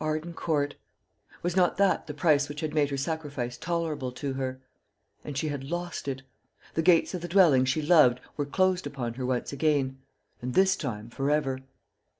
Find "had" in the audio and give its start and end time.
2.60-2.72, 5.48-5.64